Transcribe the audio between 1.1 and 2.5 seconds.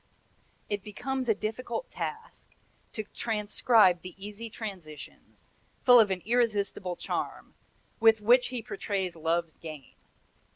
a difficult task